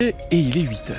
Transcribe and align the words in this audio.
Et 0.00 0.14
il 0.30 0.56
est 0.56 0.60
8 0.60 0.90
heures. 0.92 0.96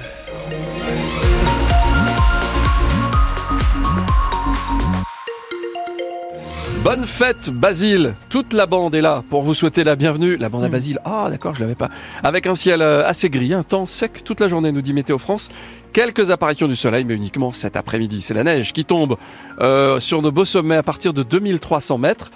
Bonne 6.84 7.06
fête 7.06 7.50
Basile 7.50 8.16
Toute 8.30 8.52
la 8.52 8.66
bande 8.66 8.94
est 8.96 9.00
là 9.00 9.24
pour 9.30 9.44
vous 9.44 9.54
souhaiter 9.54 9.86
la 9.86 9.96
bienvenue. 9.96 10.36
La 10.36 10.50
bande 10.50 10.66
à 10.66 10.68
Basile, 10.68 11.00
ah 11.06 11.28
d'accord, 11.30 11.56
je 11.56 11.62
l'avais 11.62 11.76
pas. 11.76 11.88
Avec 12.24 12.46
un 12.46 12.56
ciel 12.56 12.82
euh, 12.82 13.08
assez 13.08 13.30
gris, 13.30 13.54
un 13.54 13.64
temps 13.64 13.88
sec 13.88 14.22
toute 14.26 14.42
la 14.42 14.50
journée, 14.50 14.74
nous 14.74 14.82
dit 14.82 14.92
Météo 14.92 15.18
France. 15.18 15.48
Quelques 15.94 16.30
apparitions 16.30 16.68
du 16.68 16.76
soleil, 16.76 17.06
mais 17.06 17.16
uniquement 17.16 17.54
cet 17.54 17.78
après-midi. 17.78 18.22
C'est 18.22 18.34
la 18.34 18.44
neige 18.44 18.74
qui 18.74 18.84
tombe 18.84 19.16
euh, 19.62 20.02
sur 20.02 20.22
nos 20.22 20.34
beaux 20.34 20.44
sommets 20.44 20.76
à 20.76 20.84
partir 20.84 21.14
de 21.14 21.24
2300 21.24 21.98
mètres. 22.00 22.32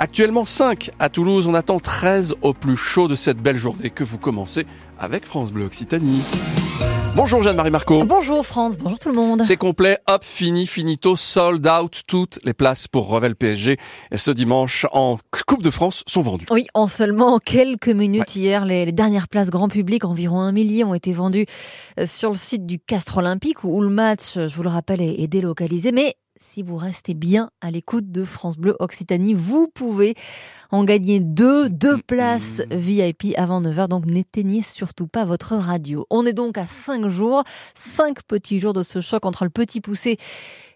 Actuellement 0.00 0.44
5 0.44 0.92
à 1.00 1.08
Toulouse, 1.08 1.48
on 1.48 1.54
attend 1.54 1.80
13 1.80 2.36
au 2.42 2.54
plus 2.54 2.76
chaud 2.76 3.08
de 3.08 3.16
cette 3.16 3.38
belle 3.38 3.56
journée 3.56 3.90
que 3.90 4.04
vous 4.04 4.16
commencez 4.16 4.64
avec 4.96 5.26
France 5.26 5.50
Bleu 5.50 5.64
Occitanie. 5.64 6.22
Bonjour 7.16 7.42
Jeanne-Marie 7.42 7.72
Marco. 7.72 8.04
Bonjour 8.04 8.46
France, 8.46 8.78
bonjour 8.78 9.00
tout 9.00 9.08
le 9.08 9.16
monde. 9.16 9.42
C'est 9.42 9.56
complet, 9.56 9.98
hop, 10.06 10.22
fini, 10.22 10.68
finito, 10.68 11.16
sold 11.16 11.66
out, 11.66 12.02
toutes 12.06 12.38
les 12.44 12.54
places 12.54 12.86
pour 12.86 13.08
Revel 13.08 13.34
PSG 13.34 13.76
et 14.12 14.16
ce 14.16 14.30
dimanche 14.30 14.86
en 14.92 15.18
Coupe 15.48 15.64
de 15.64 15.70
France 15.70 16.04
sont 16.06 16.22
vendues. 16.22 16.46
Oui, 16.52 16.68
en 16.74 16.86
seulement 16.86 17.40
quelques 17.40 17.88
minutes 17.88 18.36
hier, 18.36 18.66
les, 18.66 18.84
les, 18.84 18.92
dernières 18.92 19.26
places 19.26 19.50
grand 19.50 19.68
public, 19.68 20.04
environ 20.04 20.38
un 20.38 20.52
millier, 20.52 20.84
ont 20.84 20.94
été 20.94 21.12
vendues 21.12 21.46
euh, 21.98 22.06
sur 22.06 22.30
le 22.30 22.36
site 22.36 22.66
du 22.66 22.78
Castre 22.78 23.16
Olympique 23.16 23.64
où 23.64 23.80
le 23.80 23.88
match, 23.88 24.34
je 24.36 24.54
vous 24.54 24.62
le 24.62 24.68
rappelle, 24.68 25.00
est, 25.00 25.20
est 25.20 25.26
délocalisé. 25.26 25.90
Mais 25.90 26.14
si 26.40 26.62
vous 26.62 26.76
restez 26.76 27.14
bien 27.14 27.50
à 27.60 27.70
l'écoute 27.70 28.10
de 28.10 28.24
France 28.24 28.56
Bleu 28.56 28.76
Occitanie, 28.78 29.34
vous 29.34 29.68
pouvez 29.68 30.14
en 30.70 30.84
gagner 30.84 31.20
deux, 31.20 31.68
deux 31.68 31.98
places 31.98 32.62
VIP 32.70 33.34
avant 33.36 33.60
9h. 33.60 33.88
Donc 33.88 34.06
n'éteignez 34.06 34.62
surtout 34.62 35.06
pas 35.06 35.24
votre 35.24 35.56
radio. 35.56 36.06
On 36.10 36.26
est 36.26 36.32
donc 36.32 36.58
à 36.58 36.66
cinq 36.66 37.08
jours, 37.08 37.44
cinq 37.74 38.22
petits 38.22 38.60
jours 38.60 38.72
de 38.72 38.82
ce 38.82 39.00
choc 39.00 39.26
entre 39.26 39.44
le 39.44 39.50
petit 39.50 39.80
poussé 39.80 40.18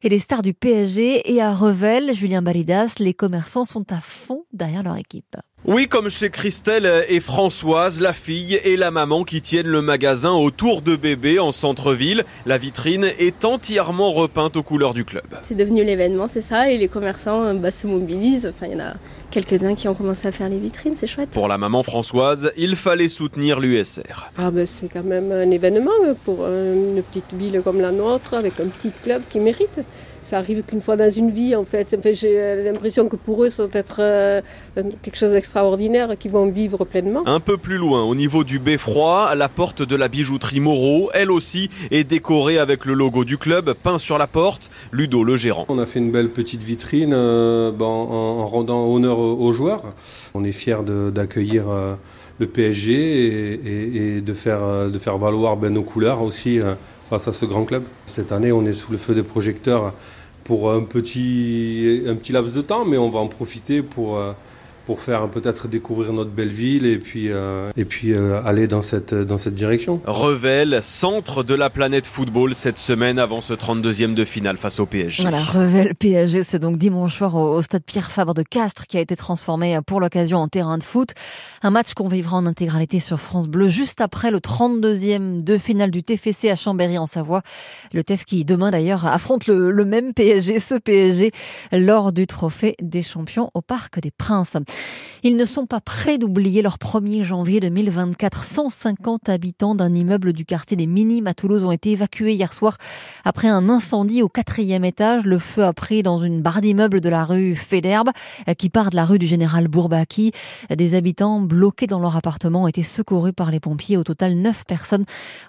et 0.03 0.09
les 0.09 0.19
stars 0.19 0.43
du 0.43 0.55
PSG. 0.55 1.33
Et 1.33 1.41
à 1.41 1.53
Revel, 1.55 2.15
Julien 2.15 2.43
Balidas, 2.43 2.95
les 2.99 3.15
commerçants 3.15 3.65
sont 3.65 3.93
à 3.93 4.01
fond 4.01 4.45
derrière 4.53 4.83
leur 4.83 4.97
équipe. 4.97 5.37
Oui, 5.65 5.87
comme 5.87 6.11
chez 6.11 6.29
Christelle 6.29 7.05
et 7.09 7.21
Françoise, 7.21 8.01
la 8.01 8.13
fille 8.13 8.61
et 8.65 8.77
la 8.77 8.91
maman 8.91 9.23
qui 9.23 9.41
tiennent 9.41 9.69
le 9.69 9.81
magasin 9.81 10.33
autour 10.33 10.83
de 10.83 10.97
bébé 10.97 11.39
en 11.39 11.53
centre-ville. 11.53 12.25
La 12.47 12.59
vitrine 12.59 13.05
est 13.21 13.45
entièrement 13.45 14.11
repeinte 14.11 14.57
aux 14.57 14.65
couleurs 14.65 14.93
du 14.93 15.05
club. 15.05 15.23
C'est 15.45 15.55
devenu 15.55 15.85
l'événement, 15.85 16.27
c'est 16.27 16.41
ça, 16.41 16.69
et 16.69 16.79
les 16.79 16.89
commerçants 16.89 17.55
bah, 17.55 17.71
se 17.71 17.87
mobilisent. 17.87 18.53
Enfin, 18.53 18.67
il 18.67 18.73
y 18.73 18.83
en 18.83 18.87
a 18.87 18.95
quelques-uns 19.31 19.77
qui 19.77 19.87
ont 19.87 19.95
commencé 19.95 20.27
à 20.27 20.33
faire 20.33 20.49
les 20.49 20.59
vitrines, 20.59 20.95
c'est 20.97 21.07
chouette. 21.07 21.31
Pour 21.31 21.47
la 21.47 21.59
maman 21.59 21.85
Françoise, 21.85 22.51
il 22.57 22.75
fallait 22.75 23.07
soutenir 23.07 23.61
l'USR. 23.61 24.33
Ah 24.37 24.51
ben 24.51 24.67
c'est 24.67 24.89
quand 24.89 25.05
même 25.05 25.31
un 25.31 25.49
événement 25.53 25.93
pour 26.25 26.45
une 26.45 27.05
petite 27.05 27.33
ville 27.35 27.63
comme 27.63 27.81
la 27.81 27.93
nôtre, 27.93 28.35
avec 28.35 28.59
un 28.59 28.67
petit 28.67 28.91
club 29.05 29.23
qui 29.31 29.39
mérite. 29.39 29.79
Ça 30.23 30.39
arrive 30.39 30.63
qu'une 30.63 30.81
fois 30.81 30.97
dans 30.97 31.11
une 31.11 31.31
vie, 31.31 31.55
en 31.57 31.65
fait. 31.65 31.95
Enfin, 31.99 32.13
J'ai 32.13 32.63
l'impression 32.63 33.09
que 33.09 33.17
pour 33.17 33.43
eux, 33.43 33.51
ça 33.51 33.67
doit 33.67 33.81
être 33.81 33.97
euh, 33.99 34.41
quelque 35.03 35.17
chose 35.17 35.33
d'extraordinaire 35.33 36.17
qu'ils 36.17 36.31
vont 36.31 36.47
vivre 36.47 36.85
pleinement. 36.85 37.23
Un 37.27 37.41
peu 37.41 37.57
plus 37.57 37.77
loin, 37.77 38.05
au 38.05 38.15
niveau 38.15 38.45
du 38.45 38.59
beffroi, 38.59 39.35
la 39.35 39.49
porte 39.49 39.83
de 39.83 39.97
la 39.97 40.07
bijouterie 40.07 40.61
Moreau, 40.61 41.11
elle 41.13 41.31
aussi, 41.31 41.71
est 41.91 42.05
décorée 42.05 42.59
avec 42.59 42.85
le 42.85 42.95
logo 42.95 43.25
du 43.25 43.37
club, 43.37 43.75
peint 43.75 43.99
sur 43.99 44.17
la 44.17 44.29
porte. 44.29 44.71
Ludo, 44.93 45.25
le 45.25 45.37
gérant. 45.37 45.67
On 45.69 45.79
a 45.79 45.87
fait 45.87 45.99
une 45.99 46.13
belle 46.13 46.31
petite 46.31 46.63
vitrine 46.63 47.13
euh, 47.13 47.73
ben, 47.73 47.85
en, 47.85 48.41
en, 48.41 48.47
rendant 48.47 48.87
honneur 48.87 49.19
aux 49.19 49.53
joueurs. 49.53 49.83
On 50.35 50.45
est 50.45 50.53
fiers 50.53 50.83
d'accueillir 51.13 51.69
euh, 51.69 51.95
le 52.39 52.47
PSG 52.47 52.93
et, 52.93 53.53
et, 53.55 54.17
et, 54.17 54.21
de, 54.21 54.33
faire, 54.35 54.89
de 54.89 54.99
faire 55.01 55.19
valoir 55.19 55.57
ben, 55.57 55.73
nos 55.73 55.83
couleurs 55.83 56.23
aussi 56.23 56.61
face 57.13 57.29
à 57.29 57.35
ce 57.35 57.45
grand 57.45 57.67
club. 57.67 57.83
Cette 58.07 58.33
année, 58.33 58.53
on 58.53 58.65
est 58.65 58.73
sous 58.73 58.91
le 58.91 58.97
feu 58.97 59.15
des 59.15 59.23
projecteurs 59.23 59.93
pour 60.45 60.73
un 60.73 60.83
petit, 60.83 62.05
un 62.09 62.15
petit 62.15 62.33
laps 62.33 62.55
de 62.55 62.63
temps, 62.63 62.87
mais 62.87 62.97
on 62.97 63.11
va 63.11 63.19
en 63.19 63.29
profiter 63.29 63.83
pour 63.83 64.17
euh, 64.17 64.33
pour 64.87 65.01
faire 65.01 65.29
peut-être 65.29 65.69
découvrir 65.69 66.13
notre 66.13 66.31
belle 66.31 66.53
ville 66.53 66.87
et 66.87 66.99
puis, 66.99 67.31
euh, 67.31 67.71
et 67.77 67.85
puis 67.85 68.13
euh, 68.13 68.43
aller 68.45 68.67
dans 68.67 68.83
cette, 68.83 69.15
dans 69.15 69.39
cette 69.39 69.55
direction. 69.55 70.01
Revel, 70.07 70.79
centre 70.83 71.43
de 71.43 71.55
la 71.55 71.71
planète 71.71 72.07
football 72.07 72.55
cette 72.55 72.79
semaine 72.79 73.19
avant 73.19 73.41
ce 73.41 73.55
32e 73.55 74.15
de 74.15 74.25
finale 74.25 74.57
face 74.57 74.81
au 74.81 74.87
PSG. 74.87 75.23
Voilà, 75.23 75.43
Revel 75.43 75.95
PSG, 75.95 76.43
c'est 76.43 76.59
donc 76.59 76.79
dimanche 76.79 77.17
soir 77.17 77.35
au, 77.35 77.55
au, 77.55 77.63
stade 77.63 77.83
Pierre 77.85 78.11
Fabre 78.11 78.35
de 78.35 78.43
Castres 78.43 78.87
qui 78.87 78.97
a 78.99 79.01
été 79.01 79.17
transformé 79.17 79.79
pour 79.87 80.01
l'occasion 80.01 80.39
en 80.39 80.49
terrain 80.49 80.79
de 80.79 80.85
foot. 80.85 81.11
Un 81.63 81.71
match 81.71 81.95
qu'on 81.95 82.09
vivra 82.09 82.37
en 82.37 82.47
intégralité 82.47 83.01
sur 83.01 83.21
France 83.21 83.49
Bleu 83.49 83.69
juste 83.69 84.01
après 84.01 84.31
le 84.31 84.39
32e 84.39 85.45
de 85.45 85.59
finale 85.59 85.91
du 85.91 86.03
TFC 86.03 86.51
à 86.51 86.57
Chambéry 86.57 86.99
en 86.99 87.07
Savoie. 87.07 87.43
Le 87.93 88.03
TEF 88.03 88.25
qui 88.25 88.45
demain 88.45 88.71
d'ailleurs 88.71 89.07
affronte 89.07 89.47
le, 89.47 89.71
le 89.71 89.85
même 89.85 90.13
PSG, 90.13 90.59
ce 90.59 90.75
PSG, 90.75 91.31
lors 91.71 92.13
du 92.13 92.27
trophée 92.27 92.75
des 92.81 93.03
champions 93.03 93.51
au 93.55 93.61
Parc 93.63 94.01
des 94.01 94.11
Princes. 94.11 94.57
Ils 95.25 95.37
ne 95.37 95.45
sont 95.45 95.67
pas 95.67 95.81
prêts 95.81 96.19
d'oublier 96.19 96.63
leur 96.63 96.79
1er 96.79 97.23
janvier 97.23 97.61
2024. 97.61 98.43
150 98.43 99.29
habitants 99.29 99.77
d'un 99.77 99.95
immeuble 99.95 100.33
du 100.33 100.45
quartier 100.45 100.77
des 100.77 100.89
Minimes 100.89 101.29
à 101.29 101.35
Toulouse 101.35 101.63
ont 101.63 101.71
été 101.71 101.93
évacués 101.93 102.35
hier 102.35 102.53
soir 102.53 102.77
après 103.25 103.47
un 103.47 103.69
incendie 103.69 104.21
au 104.23 104.29
quatrième 104.29 104.85
étage. 104.85 105.25
Le 105.25 105.39
feu 105.39 105.63
a 105.63 105.73
pris 105.73 106.03
dans 106.03 106.19
une 106.19 106.43
barre 106.43 106.61
d'immeuble 106.61 107.01
de 107.01 107.09
la 107.09 107.25
rue 107.25 107.55
Féderbe 107.55 108.11
qui 108.59 108.69
part 108.69 108.91
de 108.91 108.97
la 108.97 109.05
rue 109.05 109.21
du 109.21 109.29
Général 109.29 109.69
Bourbaki. 109.69 110.33
Des 110.77 110.97
habitants 110.97 111.41
bloqués 111.41 111.87
dans 111.87 112.01
leur 112.01 112.17
appartement 112.17 112.65
ont 112.65 112.67
été 112.67 112.83
secourus 112.83 113.33
par 113.33 113.53
les 113.53 113.61
pompiers. 113.61 113.97
Au 113.97 114.03
total, 114.03 114.35
9 114.35 114.65
personnes 114.65 115.05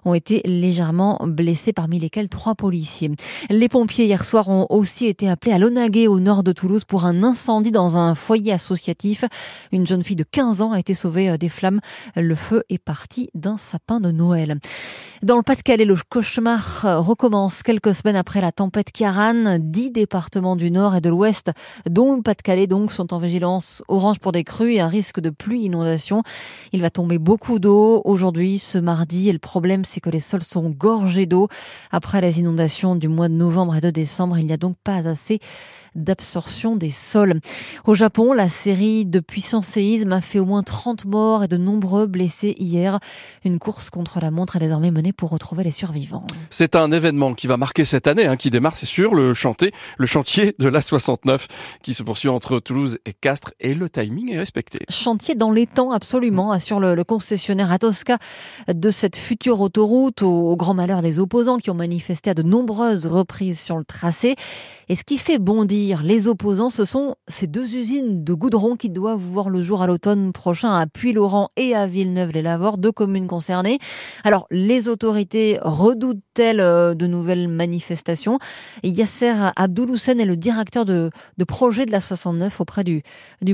ont 0.05 0.13
été 0.13 0.43
légèrement 0.45 1.19
blessées, 1.25 1.73
parmi 1.73 1.97
lesquelles 1.97 2.29
trois 2.29 2.53
policiers. 2.53 3.09
Les 3.49 3.69
pompiers 3.69 4.05
hier 4.05 4.23
soir 4.23 4.49
ont 4.49 4.67
aussi 4.69 5.07
été 5.07 5.27
appelés 5.27 5.53
à 5.53 5.57
Lonaguet 5.57 6.05
au 6.05 6.19
nord 6.19 6.43
de 6.43 6.51
Toulouse 6.51 6.83
pour 6.83 7.05
un 7.05 7.23
incendie 7.23 7.71
dans 7.71 7.97
un 7.97 8.13
foyer 8.13 8.51
associatif. 8.51 9.12
Une 9.71 9.87
jeune 9.87 10.03
fille 10.03 10.15
de 10.15 10.23
15 10.23 10.61
ans 10.61 10.71
a 10.71 10.79
été 10.79 10.93
sauvée 10.93 11.37
des 11.37 11.49
flammes. 11.49 11.79
Le 12.15 12.35
feu 12.35 12.63
est 12.69 12.77
parti 12.77 13.29
d'un 13.33 13.57
sapin 13.57 13.99
de 13.99 14.11
Noël. 14.11 14.59
Dans 15.23 15.37
le 15.37 15.43
Pas-de-Calais, 15.43 15.85
le 15.85 15.95
cauchemar 16.09 17.05
recommence 17.05 17.63
quelques 17.63 17.95
semaines 17.95 18.17
après 18.17 18.41
la 18.41 18.51
tempête 18.51 18.91
Kiaran. 18.91 19.57
Dix 19.59 19.89
départements 19.89 20.57
du 20.57 20.69
nord 20.69 20.97
et 20.97 21.01
de 21.01 21.09
l'ouest, 21.09 21.51
dont 21.89 22.15
le 22.15 22.21
Pas-de-Calais 22.21 22.67
donc, 22.67 22.91
sont 22.91 23.13
en 23.13 23.19
vigilance 23.19 23.83
orange 23.87 24.19
pour 24.19 24.33
des 24.33 24.43
crues 24.43 24.73
et 24.73 24.81
un 24.81 24.87
risque 24.87 25.21
de 25.21 25.29
pluie 25.29 25.61
inondation. 25.61 26.23
Il 26.73 26.81
va 26.81 26.89
tomber 26.89 27.19
beaucoup 27.19 27.59
d'eau 27.59 28.01
aujourd'hui, 28.03 28.59
ce 28.59 28.77
mardi, 28.77 29.29
et 29.29 29.33
le 29.33 29.39
problème 29.39 29.85
c'est 29.85 30.01
que 30.01 30.09
les 30.09 30.19
sols 30.19 30.43
sont 30.43 30.69
gorgés 30.69 31.25
d'eau. 31.25 31.47
Après 31.91 32.19
les 32.19 32.39
inondations 32.39 32.95
du 32.95 33.07
mois 33.07 33.29
de 33.29 33.33
novembre 33.33 33.75
et 33.77 33.81
de 33.81 33.91
décembre, 33.91 34.37
il 34.37 34.45
n'y 34.45 34.53
a 34.53 34.57
donc 34.57 34.75
pas 34.83 35.07
assez 35.07 35.39
d'absorption 35.95 36.75
des 36.75 36.91
sols. 36.91 37.39
Au 37.85 37.95
Japon, 37.95 38.33
la 38.33 38.49
série 38.49 39.05
de 39.05 39.19
puissants 39.19 39.61
séismes 39.61 40.13
a 40.13 40.21
fait 40.21 40.39
au 40.39 40.45
moins 40.45 40.63
30 40.63 41.05
morts 41.05 41.43
et 41.43 41.47
de 41.47 41.57
nombreux 41.57 42.07
blessés 42.07 42.55
hier. 42.57 42.99
Une 43.45 43.59
course 43.59 43.89
contre 43.89 44.19
la 44.19 44.31
montre 44.31 44.55
est 44.55 44.59
désormais 44.59 44.91
menée 44.91 45.13
pour 45.13 45.29
retrouver 45.29 45.63
les 45.63 45.71
survivants. 45.71 46.25
C'est 46.49 46.75
un 46.75 46.91
événement 46.91 47.33
qui 47.33 47.47
va 47.47 47.57
marquer 47.57 47.85
cette 47.85 48.07
année, 48.07 48.25
hein, 48.25 48.35
qui 48.35 48.49
démarre, 48.49 48.75
c'est 48.75 48.85
sûr, 48.85 49.13
le 49.13 49.33
chantier, 49.33 49.71
le 49.97 50.05
chantier 50.05 50.55
de 50.57 50.67
la 50.67 50.81
69 50.81 51.47
qui 51.81 51.93
se 51.93 52.03
poursuit 52.03 52.29
entre 52.29 52.59
Toulouse 52.59 52.97
et 53.05 53.13
Castres 53.13 53.51
et 53.59 53.73
le 53.73 53.89
timing 53.89 54.33
est 54.33 54.39
respecté. 54.39 54.79
Chantier 54.89 55.35
dans 55.35 55.51
les 55.51 55.67
temps, 55.67 55.91
absolument, 55.91 56.51
assure 56.51 56.79
le, 56.79 56.95
le 56.95 57.03
concessionnaire 57.03 57.71
Atosca 57.71 58.17
de 58.67 58.89
cette 58.89 59.17
future 59.17 59.61
autoroute 59.61 60.21
au, 60.21 60.51
au 60.51 60.55
grand 60.55 60.73
malheur 60.73 61.01
des 61.01 61.19
opposants 61.19 61.57
qui 61.57 61.69
ont 61.69 61.75
manifesté 61.75 62.29
à 62.29 62.33
de 62.33 62.43
nombreuses 62.43 63.05
reprises 63.05 63.59
sur 63.59 63.77
le 63.77 63.83
tracé. 63.83 64.35
Et 64.89 64.95
ce 64.95 65.03
qui 65.03 65.17
fait 65.17 65.39
bondir 65.39 65.82
les 66.03 66.27
opposants, 66.27 66.69
ce 66.69 66.85
sont 66.85 67.15
ces 67.27 67.47
deux 67.47 67.75
usines 67.75 68.23
de 68.23 68.33
goudron 68.33 68.75
qui 68.75 68.89
doivent 68.89 69.19
voir 69.19 69.49
le 69.49 69.61
jour 69.61 69.81
à 69.81 69.87
l'automne 69.87 70.31
prochain 70.31 70.73
à 70.73 70.87
Puy-Laurent 70.87 71.49
et 71.57 71.75
à 71.75 71.87
Villeneuve-les-Lavores, 71.87 72.77
deux 72.77 72.91
communes 72.91 73.27
concernées. 73.27 73.79
Alors, 74.23 74.47
les 74.49 74.87
autorités 74.87 75.59
redoutent-elles 75.61 76.95
de 76.95 77.07
nouvelles 77.07 77.47
manifestations? 77.47 78.39
Yasser 78.83 79.33
Abdouloussen 79.55 80.19
est 80.19 80.25
le 80.25 80.37
directeur 80.37 80.85
de, 80.85 81.09
projet 81.47 81.85
de 81.85 81.91
la 81.91 82.01
69 82.01 82.61
auprès 82.61 82.83
du 82.83 83.03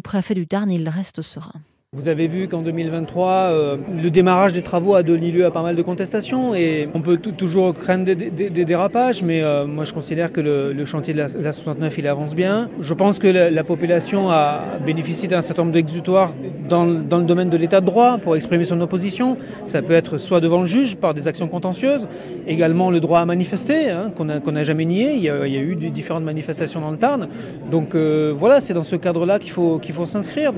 préfet 0.02 0.36
du 0.36 0.48
Tarn. 0.48 0.70
Il 0.72 0.88
reste 0.88 1.22
serein. 1.22 1.62
Vous 1.98 2.08
avez 2.08 2.28
vu 2.28 2.48
qu'en 2.48 2.62
2023, 2.62 3.32
euh, 3.32 3.78
le 4.00 4.12
démarrage 4.12 4.54
des 4.54 4.62
travaux 4.62 4.94
a 4.94 5.02
donné 5.02 5.32
lieu 5.32 5.44
à 5.44 5.50
pas 5.50 5.64
mal 5.64 5.76
de 5.76 5.82
contestations 5.82 6.54
et 6.54 6.88
on 6.94 7.02
peut 7.02 7.18
toujours 7.18 7.74
craindre 7.74 8.06
des, 8.06 8.64
dérapages, 8.64 9.24
mais 9.24 9.42
euh, 9.42 9.66
moi 9.66 9.86
je 9.86 9.94
considère 9.94 10.32
que 10.32 10.40
le, 10.40 10.86
chantier 10.86 11.16
de 11.16 11.18
la, 11.18 11.28
la, 11.42 11.52
69 11.52 11.98
il 11.98 12.08
avance 12.08 12.36
bien. 12.36 12.70
Je 12.80 12.94
pense 12.94 13.18
que 13.18 13.28
la, 13.28 13.50
la 13.50 13.64
population 13.64 14.30
a 14.30 14.78
bénéficié 14.86 15.28
d'un 15.28 15.42
certain 15.42 15.64
nombre 15.64 15.74
d'exutoires 15.74 16.32
dans, 16.70 16.86
le 16.86 17.26
domaine 17.26 17.50
de 17.50 17.58
l'état 17.58 17.82
de 17.82 17.86
droit 17.86 18.18
pour 18.20 18.36
exprimer 18.36 18.64
son 18.64 18.80
opposition. 18.80 19.38
Ça 19.66 19.82
peut 19.82 19.94
être 19.94 20.18
soit 20.18 20.40
devant 20.40 20.62
le 20.62 20.68
juge 20.68 20.96
par 20.96 21.14
des 21.14 21.28
actions 21.28 21.48
contentieuses, 21.48 22.08
également 22.48 22.92
le 22.92 23.00
droit 23.00 23.20
à 23.20 23.26
manifester 23.26 23.90
hein, 23.90 24.12
qu'on 24.16 24.26
n'a 24.26 24.64
jamais 24.64 24.86
nié. 24.86 25.16
Il 25.16 25.24
y, 25.24 25.30
a, 25.30 25.46
eu 25.48 25.76
différentes 25.76 26.24
manifestations 26.24 26.80
dans 26.80 26.92
le 26.92 26.98
Tarn. 26.98 27.28
Donc 27.70 27.96
euh, 27.96 28.32
voilà, 28.34 28.62
c'est 28.62 28.74
dans 28.74 28.84
ce 28.84 28.96
cadre-là 28.96 29.40
qu'il 29.40 29.52
faut, 29.52 29.82
faut 29.92 30.06
s'inscrire. 30.06 30.54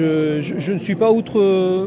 Je, 0.00 0.40
je- 0.42 0.58
je 0.58 0.72
ne 0.72 0.78
suis 0.78 0.94
pas 0.94 1.10
outre, 1.12 1.40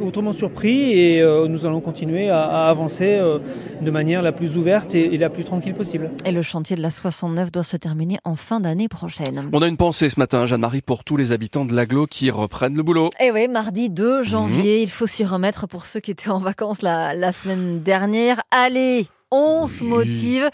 autrement 0.06 0.33
surpris 0.33 0.92
et 0.94 1.21
euh, 1.21 1.48
nous 1.48 1.65
allons 1.65 1.81
continuer 1.81 2.30
à, 2.30 2.44
à 2.44 2.69
avancer 2.69 3.06
euh, 3.19 3.39
de 3.81 3.92
manière 3.92 4.21
la 4.21 4.31
plus 4.31 4.57
ouverte 4.57 4.94
et, 4.95 5.13
et 5.13 5.18
la 5.18 5.30
plus 5.30 5.44
tranquille 5.44 5.74
possible. 5.74 6.12
Et 6.25 6.31
le 6.31 6.42
chantier 6.42 6.75
de 6.75 6.81
la 6.81 6.92
69 6.92 7.51
doit 7.51 7.63
se 7.63 7.77
terminer 7.77 8.18
en 8.24 8.36
fin 8.36 8.60
d'année 8.60 8.88
prochaine. 8.88 9.50
On 9.54 9.62
a 9.62 9.68
une 9.68 9.77
pensée 9.77 10.10
ce 10.10 10.19
matin, 10.19 10.45
Jeanne-Marie, 10.45 10.81
pour 10.81 11.04
tous 11.04 11.18
les 11.18 11.31
habitants 11.31 11.65
de 11.65 11.74
l'agglo 11.74 12.06
qui 12.06 12.30
reprennent 12.31 12.75
le 12.75 12.83
boulot. 12.83 13.10
Et 13.19 13.31
oui, 13.31 13.48
mardi 13.48 13.89
2 13.89 14.24
janvier, 14.24 14.77
Mhm. 14.77 14.83
il 14.83 14.89
faut 14.89 15.07
s'y 15.07 15.25
remettre 15.25 15.68
pour 15.68 15.86
ceux 15.86 16.00
qui 16.00 16.12
étaient 16.12 16.30
en 16.30 16.39
vacances 16.39 16.81
la, 16.81 17.13
la 17.15 17.31
semaine 17.31 17.81
dernière. 17.81 18.42
Allez, 18.51 19.07
on 19.31 19.65
se 19.68 19.83
motive 19.83 20.50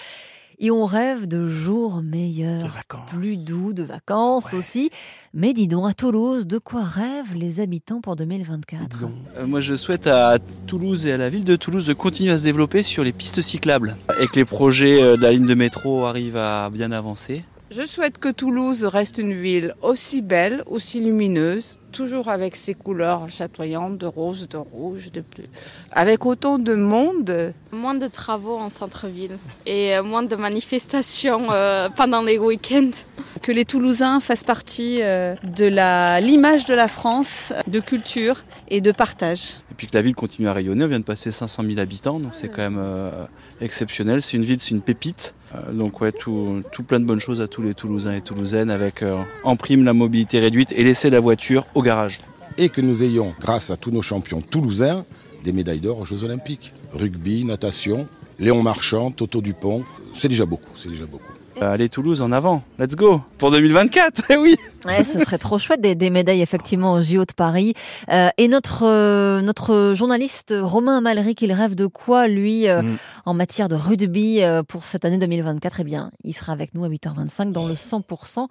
et 0.60 0.72
on 0.72 0.86
rêve 0.86 1.28
de 1.28 1.50
jours 1.50 2.02
meilleurs. 2.04 2.64
De. 2.64 2.70
Plus 3.18 3.38
doux, 3.38 3.74
de 3.74 3.84
vacances 3.84 4.52
Ouais. 4.52 4.60
aussi. 4.60 4.90
Mais 5.34 5.54
dis 5.54 5.68
donc, 5.68 5.90
à 5.90 5.94
Toulouse, 5.94 6.46
de 6.48 6.58
quoi 6.58 6.84
rêvent 6.84 7.36
les 7.36 7.60
habitants 7.60 8.02
pour 8.02 8.16
2024 8.16 8.88
Dis 8.88 9.00
donc. 9.02 9.12
Euh, 9.38 9.48
Moi, 9.48 9.60
je 9.62 9.76
souhaite 9.76 10.08
à 10.08 10.38
Toulouse 10.68 11.06
et 11.06 11.12
à 11.14 11.18
la 11.18 11.30
ville 11.30 11.46
de 11.46 11.56
Toulouse 11.56 11.86
de 11.86 11.94
continuer 11.94 12.32
à 12.32 12.38
se 12.38 12.44
développer 12.44 12.84
sur 12.84 13.04
les 13.04 13.12
pistes 13.14 13.42
cyclables 13.42 13.96
et 14.22 14.28
que 14.28 14.36
les 14.36 14.46
projets 14.46 15.02
euh, 15.02 15.16
de 15.18 15.22
la 15.22 15.32
ligne 15.32 15.46
de 15.48 15.54
métro 15.56 16.06
arrivent 16.06 16.38
à 16.38 16.70
bien 16.70 16.92
avancer. 16.92 17.44
Je 17.72 17.86
souhaite 17.86 18.18
que 18.18 18.30
Toulouse 18.30 18.84
reste 18.84 19.20
une 19.20 19.34
ville 19.34 19.76
aussi 19.84 20.22
belle, 20.22 20.64
aussi 20.66 21.00
lumineuse, 21.00 21.78
toujours 21.92 22.30
avec 22.30 22.56
ses 22.56 22.74
couleurs 22.74 23.30
chatoyantes 23.30 23.96
de 23.98 24.08
rose, 24.08 24.48
de 24.50 24.58
rouge, 24.58 25.12
de 25.12 25.22
bleu. 25.22 25.46
Avec 25.92 26.26
autant 26.26 26.58
de 26.58 26.74
monde, 26.74 27.54
Moins 27.72 27.94
de 27.94 28.08
travaux 28.08 28.58
en 28.58 28.72
centre-ville 28.72 29.38
et 29.68 29.96
euh, 29.96 30.02
moins 30.02 30.24
de 30.24 30.36
manifestations 30.36 31.52
euh, 31.52 31.90
pendant 31.90 32.24
les 32.24 32.40
week-ends. 32.40 32.90
que 33.44 33.52
les 33.52 33.66
Toulousains 33.66 34.20
fassent 34.20 34.44
partie 34.44 35.04
euh, 35.04 35.36
de 35.44 35.66
l'image 36.26 36.66
de 36.66 36.74
la 36.74 36.88
France, 36.88 37.54
de 37.68 37.80
culture 37.80 38.44
et 38.70 38.82
de 38.82 38.92
partage. 38.92 39.60
Et 39.72 39.76
puis 39.78 39.86
que 39.86 39.96
la 39.96 40.02
ville 40.02 40.16
continue 40.16 40.48
à 40.48 40.54
rayonner. 40.54 40.86
On 40.86 40.88
vient 40.88 41.00
de 41.00 41.04
passer 41.04 41.32
500 41.32 41.64
000 41.68 41.80
habitants, 41.80 42.20
donc 42.20 42.34
c'est 42.34 42.48
quand 42.48 42.64
même 42.64 42.80
euh, 42.80 43.26
exceptionnel. 43.62 44.24
C'est 44.24 44.38
une 44.38 44.46
ville, 44.46 44.60
c'est 44.60 44.72
une 44.72 44.82
pépite. 44.82 45.36
Euh, 45.56 45.72
donc 45.72 46.00
ouais, 46.02 46.12
tout, 46.12 46.62
tout 46.72 46.84
plein 46.84 47.00
de 47.00 47.06
bonnes 47.06 47.20
choses 47.20 47.42
à 47.42 47.48
tous 47.48 47.62
les 47.62 47.74
Toulousains 47.74 48.14
et 48.16 48.22
Toulousaines 48.22 48.70
avec 48.70 49.02
euh, 49.02 49.22
en 49.44 49.56
prime 49.56 49.84
la 49.84 49.94
mobilité 49.94 50.40
réduite 50.40 50.72
et 50.72 50.84
laisser 50.84 51.10
la 51.10 51.20
voiture 51.20 51.66
au 51.74 51.82
garage. 51.82 52.20
et 52.58 52.70
que 52.70 52.82
nous 52.82 53.04
ayons, 53.04 53.34
grâce 53.40 53.72
à 53.72 53.78
tous 53.78 53.92
nos 53.92 54.02
champions 54.02 54.42
toulousains, 54.42 55.06
des 55.44 55.52
médailles 55.52 55.80
d'or 55.80 56.00
aux 56.00 56.06
Jeux 56.06 56.24
Olympiques. 56.24 56.74
Rugby, 56.92 57.46
natation, 57.46 58.08
Léon 58.38 58.62
Marchand, 58.62 59.12
Toto 59.12 59.42
Dupont, 59.42 59.84
c'est 60.14 60.28
déjà 60.28 60.46
beaucoup, 60.46 60.72
c'est 60.76 60.90
déjà 60.90 61.06
beaucoup. 61.06 61.34
Euh, 61.62 61.74
allez 61.74 61.90
Toulouse 61.90 62.22
en 62.22 62.32
avant, 62.32 62.64
let's 62.80 62.96
go 62.96 63.22
pour 63.38 63.52
2024, 63.52 64.22
eh 64.30 64.38
oui 64.38 64.56
Ouais, 64.86 65.04
ce 65.04 65.20
serait 65.20 65.38
trop 65.38 65.58
chouette 65.58 65.82
des, 65.82 65.94
des 65.94 66.10
médailles 66.10 66.42
effectivement 66.42 66.94
au 66.94 67.02
JO 67.02 67.26
de 67.26 67.34
Paris. 67.36 67.74
Euh, 68.10 68.30
et 68.38 68.48
notre 68.48 68.84
euh, 68.86 69.42
notre 69.42 69.94
journaliste 69.96 70.54
Romain 70.58 71.02
Malric, 71.02 71.42
il 71.42 71.52
rêve 71.52 71.76
de 71.76 71.86
quoi 71.86 72.28
lui 72.28 72.68
euh, 72.68 72.82
Mm. 72.82 72.98
en 73.26 73.34
matière 73.34 73.68
de 73.68 73.76
rugby 73.76 74.42
euh, 74.42 74.64
pour 74.64 74.84
cette 74.84 75.04
année 75.04 75.18
2024 75.18 75.82
Eh 75.82 75.84
bien, 75.84 76.12
il 76.24 76.34
sera 76.34 76.54
avec 76.54 76.74
nous 76.74 76.86
à 76.86 76.88
8h25 76.90 77.52
dans 77.52 77.68
le 77.68 77.74
100% 77.74 78.48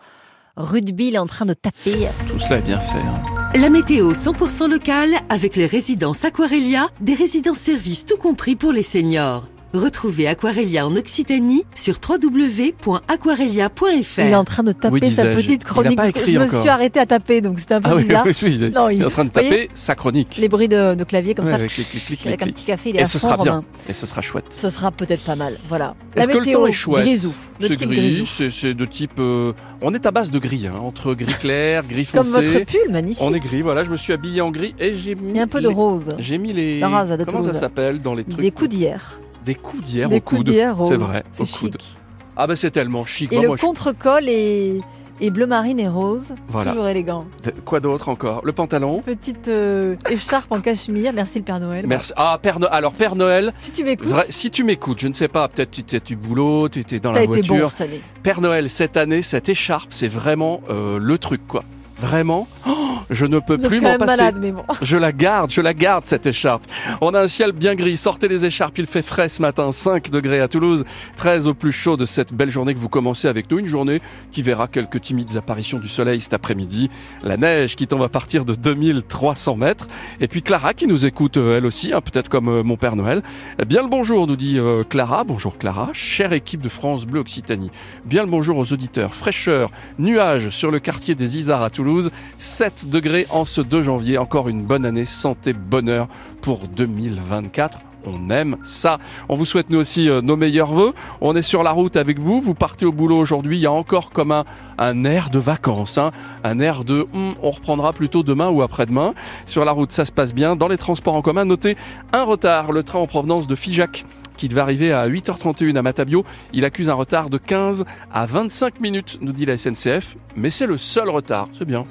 rugby. 0.56 1.08
Il 1.08 1.14
est 1.14 1.18
en 1.18 1.26
train 1.26 1.46
de 1.46 1.54
taper. 1.54 2.08
Tout 2.28 2.38
cela 2.38 2.58
est 2.58 2.62
bien 2.62 2.78
fait. 2.78 2.98
hein. 2.98 3.22
La 3.58 3.70
météo 3.70 4.12
100% 4.12 4.68
locale 4.68 5.10
avec 5.30 5.56
les 5.56 5.66
résidences 5.66 6.24
Aquarelia, 6.26 6.88
des 7.00 7.14
résidences 7.14 7.58
services 7.58 8.04
tout 8.04 8.18
compris 8.18 8.54
pour 8.56 8.72
les 8.72 8.82
seniors. 8.82 9.44
Retrouvez 9.78 10.28
Aquarelia 10.28 10.86
en 10.86 10.94
Occitanie 10.96 11.64
sur 11.74 11.96
www.aquarelia.fr. 12.06 14.20
Il 14.20 14.26
est 14.26 14.34
en 14.34 14.44
train 14.44 14.62
de 14.62 14.72
taper 14.72 14.98
Oui, 15.00 15.14
sa 15.14 15.24
petite 15.26 15.64
chronique. 15.64 15.96
pas 15.96 16.08
écrit 16.08 16.34
je 16.34 16.38
me 16.38 16.44
encore. 16.44 16.60
suis 16.60 16.68
arrêtée 16.68 17.00
à 17.00 17.06
taper, 17.06 17.40
donc 17.40 17.58
c'était 17.60 17.74
un 17.74 17.80
peu 17.80 17.90
Ah 17.92 17.96
oui, 17.96 18.04
bizarre. 18.04 18.22
oui, 18.26 18.32
oui, 18.42 18.58
il, 18.60 18.68
Non, 18.72 18.88
il 18.90 18.96
il- 18.96 19.02
est 19.02 19.06
en 19.06 19.10
train 19.10 19.24
de 19.24 19.30
taper 19.30 19.70
sa 19.74 19.94
chronique. 19.94 20.36
Les 20.38 20.48
bruits 20.48 20.68
de, 20.68 20.94
de 20.94 21.04
clavier 21.04 21.34
comme 21.34 21.44
Ouais, 21.46 21.50
ça, 21.52 21.56
avec 21.56 21.76
les 21.76 21.84
clics, 21.84 22.04
clics, 22.04 22.26
avec 22.26 22.40
clics, 22.40 22.50
un 22.50 22.52
petit 22.52 22.64
café, 22.64 22.90
il 22.90 22.96
est 22.96 23.00
Et 23.00 23.02
à 23.02 23.06
ce 23.06 23.18
fond, 23.18 23.28
sera 23.28 23.42
bien. 23.42 23.52
Romain. 23.56 23.64
Et 23.88 23.92
ce 23.92 24.06
sera 24.06 24.20
chouette. 24.20 24.44
Ce 24.50 24.70
sera 24.70 24.90
peut-être 24.90 25.22
pas 25.24 25.36
mal. 25.36 25.56
Voilà. 25.68 25.94
La 26.16 26.22
Est-ce 26.22 26.28
que 26.28 26.34
le 26.34 26.40
météo 26.40 26.60
temps 26.60 26.66
est 26.66 26.72
chouette 26.72 27.04
grisou. 27.04 27.32
De 27.60 27.66
C'est 27.66 27.76
type 27.76 27.90
gris, 27.90 28.24
c'est 28.26 28.50
c'est 28.50 28.74
de 28.74 28.84
type. 28.84 29.18
euh, 29.18 29.52
on 29.82 29.92
est 29.94 30.06
à 30.06 30.10
base 30.12 30.30
de 30.30 30.38
gris, 30.38 30.66
hein, 30.68 30.74
entre 30.80 31.14
gris 31.14 31.34
clair, 31.40 31.82
gris 31.88 32.06
Comme 32.06 32.24
foncé. 32.24 32.44
votre 32.46 32.64
pull, 32.66 32.92
magnifique. 32.92 33.22
On 33.24 33.34
est 33.34 33.40
gris, 33.40 33.62
voilà, 33.62 33.82
je 33.84 33.90
me 33.90 33.96
suis 33.96 34.12
habillé 34.12 34.40
en 34.40 34.50
gris 34.50 34.74
et 34.78 34.94
j'ai 34.96 35.14
mis. 35.16 35.30
Il 35.30 35.36
y 35.36 35.40
a 35.40 35.42
un 35.42 35.46
peu 35.48 35.60
de 35.60 35.68
rose. 35.68 36.10
J'ai 36.18 36.38
mis 36.38 36.52
les. 36.52 36.78
La 36.80 36.88
rose 36.88 37.08
de 37.16 37.24
Comment 37.24 37.42
ça 37.42 37.54
s'appelle 37.54 37.98
dans 38.00 38.14
les 38.14 38.24
trucs 38.24 38.40
Des 38.42 38.50
coups 38.52 38.70
d'hier. 38.70 39.18
Des 39.44 39.56
d'hier 39.82 40.08
Des 40.08 40.16
au 40.16 40.20
coude. 40.20 40.48
C'est 40.88 40.96
vrai, 40.96 41.22
au 41.38 41.44
coude. 41.44 41.72
chic. 41.72 41.96
Ah 42.36 42.46
bah 42.46 42.56
c'est 42.56 42.70
tellement 42.70 43.04
chic. 43.04 43.32
Et 43.32 43.36
Moi, 43.36 43.42
le 43.42 43.48
moi, 43.48 43.56
je- 43.56 43.62
contre-col 43.62 44.28
est, 44.28 44.78
est 45.20 45.30
bleu 45.30 45.46
marine 45.46 45.80
et 45.80 45.88
rose. 45.88 46.34
Voilà. 46.48 46.70
Toujours 46.70 46.86
élégant. 46.86 47.24
Quoi 47.64 47.80
d'autre 47.80 48.08
encore? 48.08 48.42
Le 48.44 48.52
pantalon? 48.52 49.00
Petite 49.04 49.48
euh, 49.48 49.96
écharpe 50.10 50.52
en 50.52 50.60
cachemire. 50.60 51.12
Merci 51.12 51.38
le 51.38 51.44
Père 51.44 51.58
Noël. 51.58 51.84
Merci. 51.88 52.12
Ah, 52.16 52.38
Père 52.40 52.60
Noël. 52.60 52.72
Alors, 52.74 52.92
Père 52.92 53.16
Noël, 53.16 53.52
Si 53.60 53.72
tu 53.72 53.82
m'écoutes, 53.84 54.08
si 54.28 54.50
tu 54.50 54.62
m'écoutes, 54.62 55.00
je 55.00 55.08
ne 55.08 55.12
sais 55.14 55.26
pas, 55.28 55.48
peut-être 55.48 55.70
tu 55.72 55.80
étais 55.80 55.98
du 56.00 56.14
boulot, 56.16 56.68
tu 56.68 56.78
étais 56.80 57.00
dans 57.00 57.10
la 57.12 57.22
été 57.24 57.26
voiture. 57.42 57.56
bon 57.56 57.68
cette 57.68 57.88
année. 57.88 58.00
Père 58.22 58.40
Noël, 58.40 58.70
cette 58.70 58.96
année, 58.96 59.22
cette 59.22 59.48
écharpe, 59.48 59.88
c'est 59.90 60.06
vraiment 60.08 60.60
euh, 60.70 60.98
le 61.00 61.18
truc, 61.18 61.46
quoi. 61.48 61.64
Vraiment, 62.00 62.46
oh, 62.68 62.70
je 63.10 63.26
ne 63.26 63.38
peux 63.38 63.56
plus 63.56 63.80
m'en 63.80 63.96
passer. 63.96 64.18
malade, 64.18 64.38
mais 64.40 64.52
bon. 64.52 64.64
Je 64.82 64.96
la 64.96 65.12
garde, 65.12 65.50
je 65.50 65.60
la 65.60 65.74
garde 65.74 66.04
cette 66.04 66.26
écharpe. 66.26 66.64
On 67.00 67.14
a 67.14 67.20
un 67.20 67.28
ciel 67.28 67.52
bien 67.52 67.74
gris, 67.74 67.96
sortez 67.96 68.28
les 68.28 68.44
écharpes, 68.44 68.78
il 68.78 68.86
fait 68.86 69.02
frais 69.02 69.28
ce 69.28 69.40
matin, 69.40 69.72
5 69.72 70.10
degrés 70.10 70.40
à 70.40 70.48
Toulouse, 70.48 70.84
13 71.16 71.46
au 71.46 71.54
plus 71.54 71.72
chaud 71.72 71.96
de 71.96 72.06
cette 72.06 72.34
belle 72.34 72.50
journée 72.50 72.74
que 72.74 72.78
vous 72.78 72.88
commencez 72.88 73.28
avec 73.28 73.50
nous, 73.50 73.58
une 73.58 73.66
journée 73.66 74.00
qui 74.30 74.42
verra 74.42 74.68
quelques 74.68 75.00
timides 75.00 75.36
apparitions 75.36 75.78
du 75.78 75.88
soleil 75.88 76.20
cet 76.20 76.34
après-midi, 76.34 76.90
la 77.22 77.36
neige 77.36 77.76
qui 77.76 77.86
tombe 77.86 78.02
à 78.02 78.08
partir 78.08 78.44
de 78.44 78.54
2300 78.54 79.56
mètres, 79.56 79.88
et 80.20 80.28
puis 80.28 80.42
Clara 80.42 80.74
qui 80.74 80.86
nous 80.86 81.06
écoute 81.06 81.36
euh, 81.38 81.58
elle 81.58 81.66
aussi, 81.66 81.92
hein, 81.92 82.00
peut-être 82.00 82.28
comme 82.28 82.48
euh, 82.48 82.62
mon 82.62 82.76
Père 82.76 82.96
Noël. 82.96 83.22
Eh 83.60 83.64
Bien 83.64 83.82
le 83.82 83.88
bonjour, 83.88 84.26
nous 84.26 84.36
dit 84.36 84.58
euh, 84.58 84.84
Clara, 84.84 85.24
bonjour 85.24 85.58
Clara, 85.58 85.90
chère 85.92 86.32
équipe 86.32 86.62
de 86.62 86.68
France 86.68 87.06
Bleu 87.06 87.20
Occitanie. 87.20 87.70
Bien 88.04 88.22
le 88.22 88.28
bonjour 88.28 88.58
aux 88.58 88.72
auditeurs, 88.72 89.14
fraîcheur, 89.14 89.70
nuages 89.98 90.50
sur 90.50 90.70
le 90.70 90.78
quartier 90.78 91.14
des 91.14 91.36
Isards 91.38 91.62
à 91.62 91.70
Toulouse, 91.70 92.10
7 92.38 92.88
degrés 92.88 92.97
en 93.30 93.44
ce 93.44 93.60
2 93.60 93.82
janvier. 93.82 94.18
Encore 94.18 94.48
une 94.48 94.62
bonne 94.62 94.84
année, 94.84 95.06
santé, 95.06 95.52
bonheur 95.52 96.08
pour 96.40 96.68
2024. 96.68 97.78
On 98.06 98.30
aime 98.30 98.56
ça. 98.64 98.98
On 99.28 99.36
vous 99.36 99.44
souhaite 99.44 99.70
nous 99.70 99.78
aussi 99.78 100.08
euh, 100.08 100.20
nos 100.20 100.36
meilleurs 100.36 100.72
voeux. 100.72 100.94
On 101.20 101.36
est 101.36 101.42
sur 101.42 101.62
la 101.62 101.72
route 101.72 101.96
avec 101.96 102.18
vous. 102.18 102.40
Vous 102.40 102.54
partez 102.54 102.86
au 102.86 102.92
boulot 102.92 103.18
aujourd'hui. 103.18 103.58
Il 103.58 103.60
y 103.60 103.66
a 103.66 103.72
encore 103.72 104.10
comme 104.10 104.32
un, 104.32 104.44
un 104.78 105.04
air 105.04 105.30
de 105.30 105.38
vacances, 105.38 105.98
hein. 105.98 106.10
un 106.44 106.60
air 106.60 106.84
de 106.84 107.06
Hum, 107.12 107.34
on 107.42 107.50
reprendra 107.50 107.92
plutôt 107.92 108.22
demain 108.22 108.48
ou 108.48 108.62
après-demain. 108.62 109.14
Sur 109.46 109.64
la 109.64 109.72
route, 109.72 109.92
ça 109.92 110.04
se 110.04 110.12
passe 110.12 110.34
bien. 110.34 110.56
Dans 110.56 110.68
les 110.68 110.78
transports 110.78 111.14
en 111.14 111.22
commun, 111.22 111.44
notez 111.44 111.76
un 112.12 112.24
retard. 112.24 112.72
Le 112.72 112.82
train 112.82 112.98
en 112.98 113.06
provenance 113.06 113.46
de 113.46 113.54
Figeac 113.54 114.04
qui 114.36 114.48
devait 114.48 114.60
arriver 114.60 114.92
à 114.92 115.06
8h31 115.08 115.76
à 115.76 115.82
Matabio. 115.82 116.24
Il 116.54 116.64
accuse 116.64 116.88
un 116.88 116.94
retard 116.94 117.28
de 117.28 117.36
15 117.36 117.84
à 118.12 118.24
25 118.24 118.80
minutes, 118.80 119.18
nous 119.20 119.32
dit 119.32 119.44
la 119.44 119.58
SNCF. 119.58 120.16
Mais 120.36 120.50
c'est 120.50 120.66
le 120.66 120.78
seul 120.78 121.10
retard. 121.10 121.48
C'est 121.58 121.66
bien. 121.66 121.84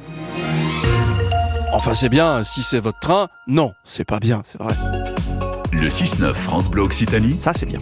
Enfin, 1.78 1.94
c'est 1.94 2.10
bien. 2.10 2.44
Si 2.44 2.64
c'est 2.64 2.80
votre 2.80 2.98
train, 2.98 3.28
non, 3.46 3.72
c'est 3.84 4.04
pas 4.04 4.20
bien, 4.20 4.42
c'est 4.44 4.58
vrai. 4.58 4.74
Le 5.72 5.88
6-9 5.88 6.34
France 6.34 6.72
Bleu 6.72 6.82
Occitanie, 6.82 7.40
Ça, 7.40 7.54
c'est 7.54 7.68
bien. 7.68 7.78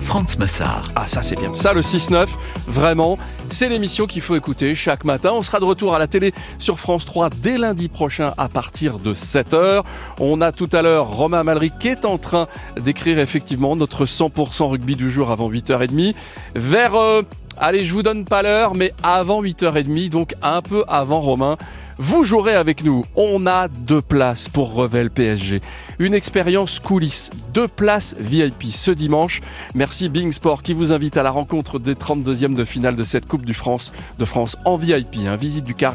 Franz 0.00 0.38
Massard. 0.38 0.88
Ah 0.96 1.06
ça 1.06 1.20
c'est 1.20 1.36
bien. 1.38 1.54
Ça 1.54 1.74
le 1.74 1.82
6-9, 1.82 2.26
vraiment, 2.66 3.18
c'est 3.50 3.68
l'émission 3.68 4.06
qu'il 4.06 4.22
faut 4.22 4.34
écouter 4.34 4.74
chaque 4.74 5.04
matin. 5.04 5.32
On 5.34 5.42
sera 5.42 5.60
de 5.60 5.66
retour 5.66 5.94
à 5.94 5.98
la 5.98 6.06
télé 6.06 6.32
sur 6.58 6.78
France 6.78 7.04
3 7.04 7.28
dès 7.42 7.58
lundi 7.58 7.88
prochain 7.88 8.32
à 8.38 8.48
partir 8.48 8.98
de 8.98 9.12
7h. 9.12 9.82
On 10.20 10.40
a 10.40 10.50
tout 10.50 10.68
à 10.72 10.80
l'heure 10.80 11.10
Romain 11.10 11.42
Malric 11.42 11.78
qui 11.78 11.88
est 11.88 12.06
en 12.06 12.16
train 12.16 12.48
d'écrire 12.80 13.18
effectivement 13.18 13.76
notre 13.76 14.06
100% 14.06 14.68
rugby 14.68 14.96
du 14.96 15.10
jour 15.10 15.30
avant 15.30 15.50
8h30. 15.50 16.14
Vers, 16.54 16.94
euh, 16.94 17.22
allez 17.58 17.84
je 17.84 17.92
vous 17.92 18.02
donne 18.02 18.24
pas 18.24 18.42
l'heure, 18.42 18.74
mais 18.74 18.92
avant 19.02 19.42
8h30, 19.42 20.08
donc 20.08 20.34
un 20.42 20.62
peu 20.62 20.84
avant 20.88 21.20
Romain. 21.20 21.56
Vous 21.98 22.24
jouerez 22.24 22.54
avec 22.54 22.82
nous. 22.82 23.04
On 23.14 23.46
a 23.46 23.68
deux 23.68 24.02
places 24.02 24.48
pour 24.48 24.74
Revel 24.74 25.10
PSG. 25.10 25.60
Une 26.00 26.12
expérience 26.12 26.80
coulisses. 26.80 27.30
Deux 27.52 27.68
places 27.68 28.16
VIP 28.18 28.64
ce 28.72 28.90
dimanche. 28.90 29.40
Merci 29.76 30.08
Bing 30.08 30.32
Sport 30.32 30.64
qui 30.64 30.74
vous 30.74 30.92
invite 30.92 31.16
à 31.16 31.22
la 31.22 31.30
rencontre 31.30 31.78
des 31.78 31.94
32e 31.94 32.54
de 32.54 32.64
finale 32.64 32.96
de 32.96 33.04
cette 33.04 33.26
Coupe 33.26 33.46
du 33.46 33.54
France 33.54 33.92
de 34.18 34.24
France 34.24 34.56
en 34.64 34.76
VIP. 34.76 35.18
Hein. 35.26 35.36
Visite 35.36 35.64
du 35.64 35.74
car 35.74 35.94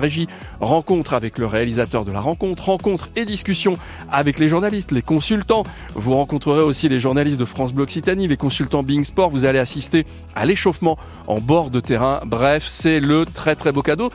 rencontre 0.62 1.13
avec 1.13 1.38
le 1.38 1.46
réalisateur 1.46 2.06
de 2.06 2.13
la 2.13 2.22
rencontre, 2.22 2.63
rencontre 2.63 3.10
et 3.18 3.25
discussion 3.25 3.74
avec 4.10 4.39
les 4.39 4.48
journalistes, 4.48 4.94
les 4.94 5.01
consultants. 5.01 5.63
Vous 5.96 6.13
rencontrerez 6.13 6.62
aussi 6.62 6.88
les 6.88 7.01
journalistes 7.01 7.38
de 7.39 7.46
France 7.46 7.74
Bleu 7.74 7.84
Occitanie, 7.84 8.27
les 8.27 8.38
consultants 8.38 8.84
Bing 8.84 9.03
Sport. 9.03 9.29
Vous 9.29 9.44
allez 9.44 9.60
assister 9.60 10.06
à 10.34 10.46
l'échauffement 10.46 10.98
en 11.27 11.39
bord 11.39 11.70
de 11.70 11.82
terrain. 11.82 12.22
Bref, 12.25 12.65
c'est 12.65 13.01
le 13.01 13.25
très 13.25 13.58
très 13.58 13.74
beau 13.74 13.82
cadeau. 13.82 14.12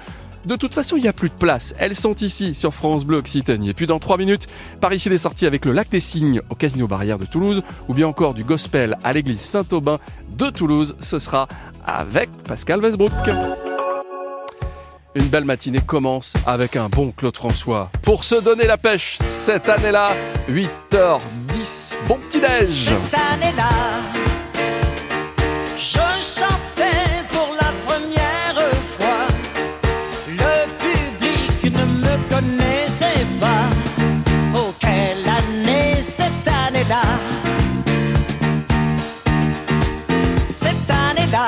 De 0.46 0.56
toute 0.56 0.74
façon, 0.74 0.96
il 0.96 1.02
n'y 1.02 1.08
a 1.08 1.12
plus 1.12 1.30
de 1.30 1.34
place. 1.34 1.74
Elles 1.78 1.96
sont 1.96 2.14
ici 2.16 2.54
sur 2.54 2.74
France 2.74 3.04
Bleu 3.04 3.18
Occitanie. 3.18 3.70
Et 3.70 3.74
puis 3.74 3.86
dans 3.86 3.98
3 3.98 4.18
minutes, 4.18 4.46
par 4.80 4.92
ici 4.92 5.08
les 5.08 5.18
sorties 5.18 5.46
avec 5.46 5.64
le 5.64 5.72
Lac 5.72 5.88
des 5.88 6.00
Cygnes 6.00 6.40
au 6.50 6.54
Casino 6.54 6.86
Barrière 6.86 7.18
de 7.18 7.26
Toulouse 7.26 7.62
ou 7.88 7.94
bien 7.94 8.06
encore 8.06 8.34
du 8.34 8.44
Gospel 8.44 8.96
à 9.02 9.12
l'église 9.12 9.40
Saint-Aubin 9.40 9.98
de 10.36 10.50
Toulouse. 10.50 10.96
Ce 11.00 11.18
sera 11.18 11.48
avec 11.86 12.30
Pascal 12.44 12.80
Westbrook. 12.80 13.12
Une 15.14 15.26
belle 15.26 15.44
matinée 15.44 15.80
commence 15.80 16.34
avec 16.44 16.74
un 16.74 16.88
bon 16.88 17.12
Claude 17.12 17.36
François. 17.36 17.90
Pour 18.02 18.24
se 18.24 18.34
donner 18.42 18.66
la 18.66 18.76
pêche, 18.76 19.18
cette 19.28 19.68
année-là, 19.68 20.10
8h10, 20.48 21.96
bon 22.08 22.18
petit-déj 22.28 22.90
Cette 23.10 23.14
année-là, 23.14 24.23
année-là! 36.84 37.02
Cette 40.48 40.90
année-là, 40.90 41.46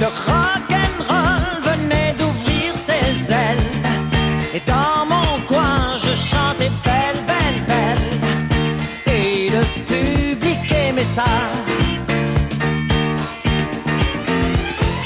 le 0.00 0.06
rock'n'roll 0.06 1.62
venait 1.62 2.14
d'ouvrir 2.18 2.76
ses 2.76 3.32
ailes. 3.32 3.58
Et 4.54 4.62
dans 4.66 5.06
mon 5.06 5.40
coin, 5.46 5.96
je 5.98 6.14
chantais 6.14 6.70
belle, 6.84 7.24
belle, 7.26 7.62
belle. 7.66 9.14
Et 9.14 9.50
le 9.50 9.62
public 9.84 10.72
aimait 10.72 11.04
ça. 11.04 11.24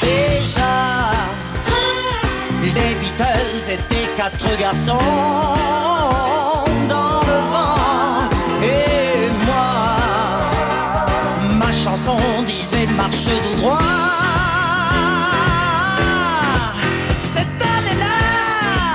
Déjà, 0.01 1.11
les 2.63 2.95
Beatles 3.01 3.73
étaient 3.73 4.09
quatre 4.17 4.59
garçons. 4.59 5.78
marche 12.99 13.25
tout 13.25 13.61
droit. 13.61 13.88